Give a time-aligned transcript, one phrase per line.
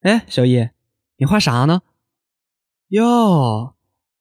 [0.00, 0.70] 哎，小易，
[1.16, 1.82] 你画啥呢？
[2.88, 3.76] 哟，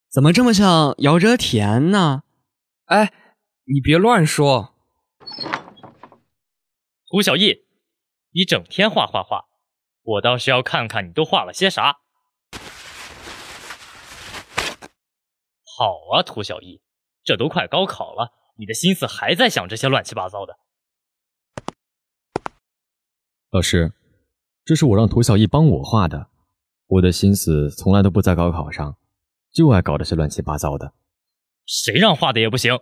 [0.09, 2.23] 怎么这么像姚哲田呢？
[2.83, 3.13] 哎，
[3.63, 4.75] 你别乱说。
[7.09, 7.65] 涂小艺，
[8.31, 9.45] 你整天画画画，
[10.01, 11.99] 我倒是要看看你都画了些啥。
[15.63, 16.81] 好啊，涂小艺，
[17.23, 20.59] 这都快高考了，你的心思还在想这些乱七八糟的。
[23.51, 23.93] 老师。
[24.65, 26.27] 这是我让涂小艺帮我画的，
[26.87, 28.95] 我的心思从来都不在高考上，
[29.51, 30.93] 就爱搞这些乱七八糟的。
[31.65, 32.79] 谁让画的也不行。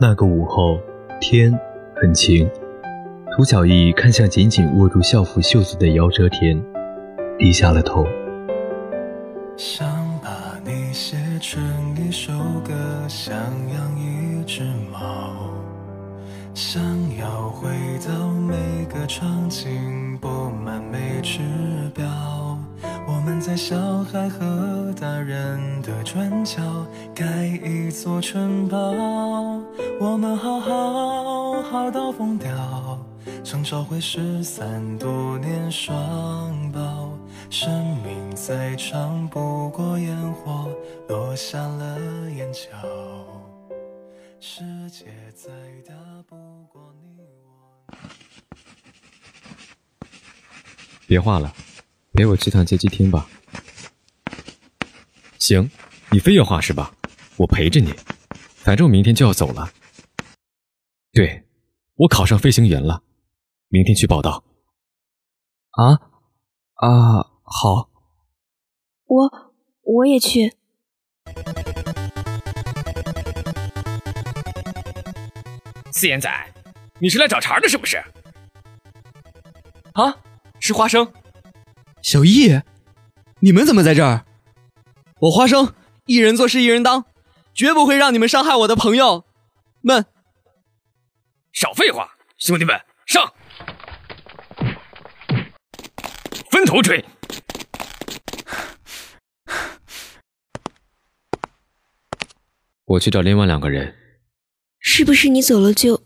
[0.00, 0.78] 那个午后，
[1.20, 1.52] 天
[1.96, 2.48] 很晴，
[3.34, 6.62] 涂小艺看向紧紧握住校服袖子的姚哲田，
[7.36, 8.06] 低下了头。
[9.56, 9.88] 想
[10.22, 11.62] 把你写成
[11.96, 12.32] 一首
[12.64, 12.74] 歌，
[13.08, 14.28] 想养一。
[14.48, 15.52] 只猫，
[16.54, 16.82] 想
[17.18, 20.26] 要回到每个场景，布
[20.64, 21.40] 满每指
[21.94, 22.06] 标。
[23.06, 26.62] 我们在小孩和大人的转角
[27.14, 28.78] 盖一座城堡。
[30.00, 32.48] 我们好好好到疯掉，
[33.44, 35.92] 想找回失散多年双
[36.72, 36.97] 胞。
[37.50, 40.70] 生命再长不过烟火
[41.08, 42.60] 落下了眼角。
[44.38, 45.50] 世界再
[45.86, 45.94] 大
[46.28, 47.96] 不过你我。
[51.06, 51.52] 别画了，
[52.12, 53.26] 陪我去趟街机厅吧。
[55.38, 55.70] 行，
[56.10, 56.94] 你非要画是吧？
[57.38, 57.94] 我陪着你，
[58.56, 59.70] 反正我明天就要走了。
[61.12, 61.44] 对，
[61.94, 63.02] 我考上飞行员了，
[63.68, 64.44] 明天去报道。
[65.70, 65.94] 啊
[66.74, 67.27] 啊，
[67.60, 67.90] 好。
[69.06, 70.54] 我我也去。
[75.90, 76.30] 四眼仔，
[77.00, 77.96] 你是来找茬的，是不是？
[79.94, 80.18] 啊，
[80.60, 81.12] 是花生，
[82.00, 82.60] 小易，
[83.40, 84.24] 你们怎么在这儿？
[85.22, 85.74] 我花生
[86.06, 87.06] 一人做事一人当，
[87.54, 89.24] 绝不会让你们伤害我的朋友
[89.80, 90.06] 们。
[91.52, 93.32] 少废话，兄弟们，上！
[96.52, 97.04] 分头追！
[102.88, 103.94] 我去找另外两个人。
[104.78, 106.02] 是不是你走了就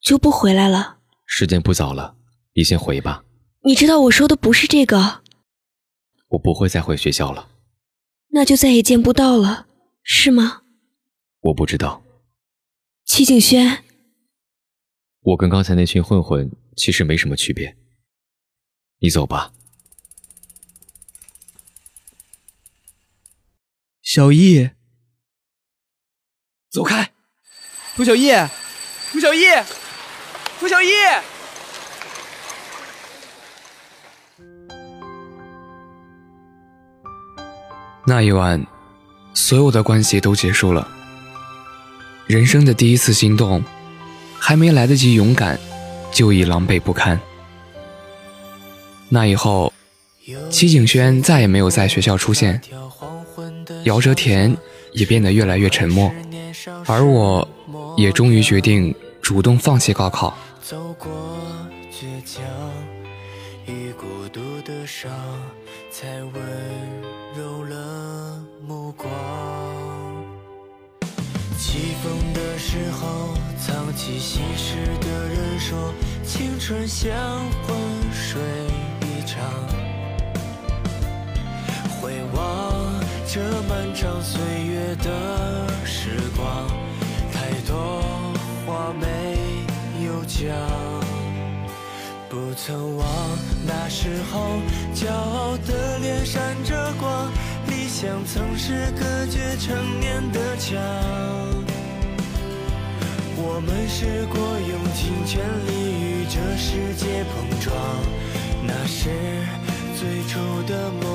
[0.00, 0.98] 就不回来了？
[1.26, 2.16] 时间不早了，
[2.54, 3.24] 你先回吧。
[3.64, 5.22] 你知道我说的不是这个。
[6.28, 7.48] 我不会再回学校了。
[8.28, 9.66] 那就再也见不到了，
[10.02, 10.62] 是吗？
[11.40, 12.02] 我不知道。
[13.04, 13.82] 齐景轩，
[15.20, 17.76] 我跟刚才那群混混其实没什么区别。
[19.00, 19.52] 你走吧。
[24.02, 24.70] 小易，
[26.72, 27.06] 走开。
[27.94, 28.32] 涂小艺，
[29.12, 29.44] 涂小艺，
[30.58, 30.88] 涂小艺。
[38.06, 38.66] 那一晚，
[39.34, 40.88] 所有的关系都结束了。
[42.26, 43.62] 人生的第一次心动，
[44.38, 45.60] 还没来得及勇敢，
[46.10, 47.20] 就已狼狈不堪。
[49.10, 49.70] 那以后，
[50.50, 52.62] 齐景轩再也没有在学校出现，
[53.84, 54.56] 姚哲田
[54.92, 56.10] 也变得越来越沉默，
[56.86, 57.46] 而我。
[57.96, 60.34] 也终于决定主动放弃高考。
[60.62, 61.10] 走过
[61.90, 62.42] 倔强
[63.66, 65.10] 与孤独的伤，
[65.90, 66.32] 才温
[67.36, 69.10] 柔了目光。
[71.58, 75.92] 起风的时候，藏起心事的人说，
[76.24, 77.12] 青春像
[77.66, 77.76] 昏
[78.12, 78.40] 水
[79.00, 79.81] 一场。
[83.34, 86.68] 这漫长岁月的时光。
[87.32, 88.02] 太多
[88.66, 89.06] 话没
[90.04, 90.54] 有讲，
[92.28, 93.06] 不曾忘
[93.66, 94.60] 那时候
[94.94, 97.32] 骄傲的脸闪着光，
[97.68, 100.78] 理想曾是隔绝成年的墙。
[103.34, 105.70] 我们试过用尽全力
[106.02, 107.74] 与这世界碰撞，
[108.62, 109.08] 那是
[109.98, 110.38] 最初
[110.68, 111.11] 的梦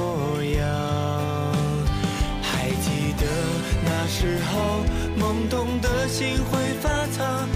[5.27, 6.87] 懵懂的心会发
[7.17, 7.49] 烫。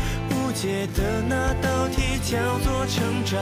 [0.53, 3.39] 解的那道题叫做成长。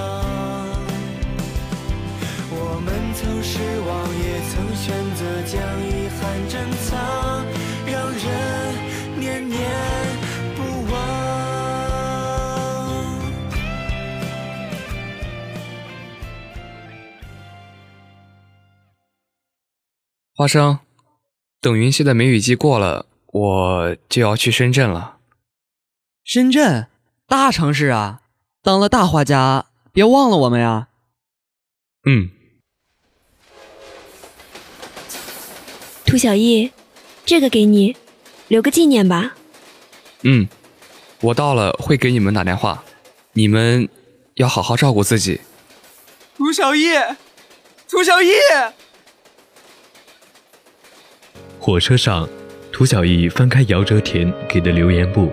[2.51, 7.43] 我们曾失望，也曾选择将遗憾珍藏，
[7.85, 8.21] 让人
[9.19, 9.59] 念念
[10.55, 10.59] 不
[10.89, 10.93] 忘。
[20.35, 20.79] 花生，
[21.59, 25.17] 等云溪的梅雨季过了，我就要去深圳了。
[26.23, 26.87] 深圳。
[27.27, 28.21] 大城市啊，
[28.63, 30.87] 当了大画家，别忘了我们呀。
[32.05, 32.31] 嗯，
[36.07, 36.71] 涂小艺，
[37.27, 37.95] 这个给你，
[38.47, 39.35] 留个纪念吧。
[40.23, 40.47] 嗯，
[41.21, 42.83] 我到了会给你们打电话，
[43.33, 43.87] 你们
[44.33, 45.39] 要好好照顾自己。
[46.35, 46.87] 涂小艺，
[47.87, 48.31] 涂小艺。
[51.59, 52.27] 火车上，
[52.71, 55.29] 涂小艺翻开姚哲田给的留言簿，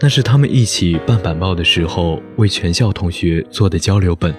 [0.00, 4.32] 那是他们一起办板报的时候为全校同学做的交流本。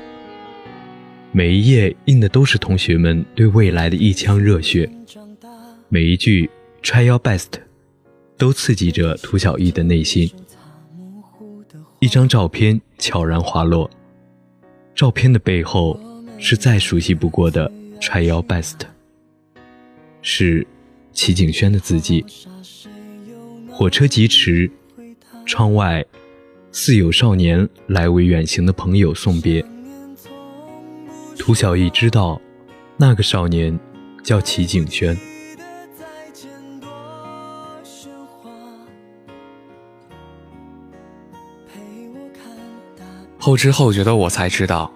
[1.31, 4.89] 每一页印的都是同学们对未来的一腔热血，
[5.89, 6.49] 每一句
[6.81, 7.47] “try your best”
[8.37, 10.29] 都刺激着涂小艺的内心。
[11.99, 13.89] 一张照片悄然滑落，
[14.93, 15.99] 照片的背后
[16.37, 17.69] 是再熟悉不过的
[17.99, 18.75] “try your best”，
[20.21, 20.65] 是
[21.13, 22.25] 齐景轩的字迹。
[23.71, 24.69] 火车疾驰，
[25.45, 26.05] 窗外
[26.71, 29.63] 似有少年来为远行的朋友送别。
[31.37, 32.39] 涂小艺知道，
[32.97, 33.79] 那个少年
[34.23, 35.17] 叫齐景轩。
[43.39, 44.89] 后知后觉的我才知道，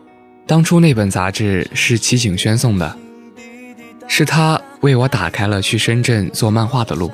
[0.46, 2.98] 当初那本杂志是齐景轩送的，
[4.08, 7.12] 是他为我打开了去深圳做漫画的路。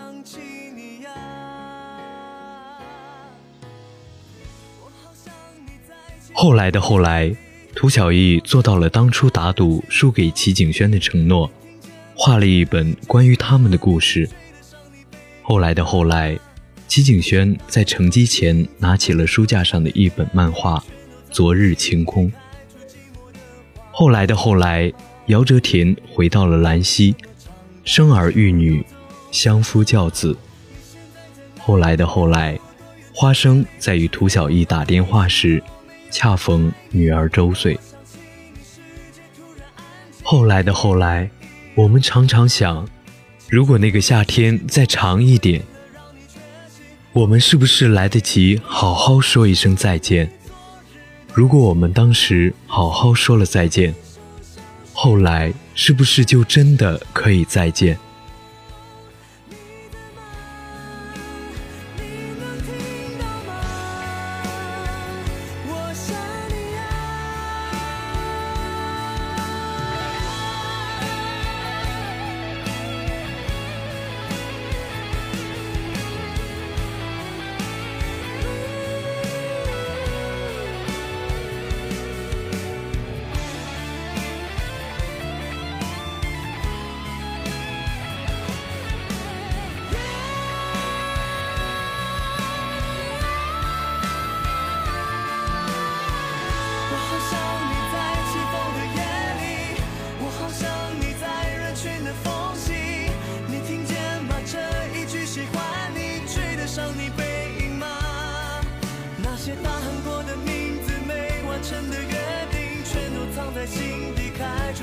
[6.34, 7.36] 后来的后来。
[7.76, 11.50] 涂小艺做到了当初打赌输给齐景轩的承诺，
[12.16, 14.30] 画了一本关于他们的故事。
[15.42, 16.38] 后来的后来，
[16.88, 20.78] 齐景轩在乘机前拿起了书架上的一本漫画
[21.32, 22.32] 《昨日晴空》。
[23.92, 24.94] 后来的后来，
[25.26, 27.16] 姚哲田回到了兰溪，
[27.86, 28.86] 生儿育女，
[29.32, 30.38] 相夫教子。
[31.60, 32.58] 后来的后来，
[33.14, 35.62] 花生在与涂小艺打电话时。
[36.12, 37.76] 恰逢女儿周岁。
[40.22, 41.28] 后来的后来，
[41.74, 42.88] 我们常常想，
[43.50, 45.64] 如果那个夏天再长一点，
[47.14, 50.32] 我们是不是来得及好好说一声再见？
[51.34, 53.96] 如果我们当时好好说了再见，
[54.94, 57.98] 后来是不是就真的可以再见？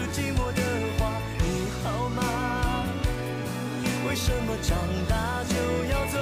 [0.08, 0.62] 寂寞的
[0.99, 1.44] 花，你
[1.82, 2.85] 好吗？
[4.08, 4.76] 为什么长
[5.08, 5.55] 大就
[5.93, 6.19] 要走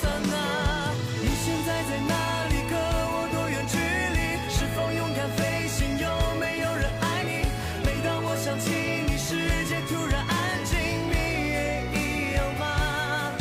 [0.00, 0.92] 散啊！
[1.20, 2.14] 你现在在哪
[2.48, 2.54] 里？
[2.68, 4.18] 隔我多远距离？
[4.50, 5.98] 是否勇敢飞行？
[5.98, 6.06] 有
[6.38, 7.46] 没有人爱你？
[7.84, 8.70] 每当我想起
[9.06, 10.78] 你，世界突然安静。
[11.08, 11.14] 你
[11.48, 13.32] 也一样吗？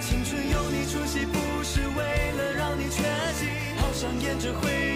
[0.00, 3.02] 青春有你出席，不是为了让你缺
[3.34, 3.48] 席。
[3.80, 4.89] 好想沿着回。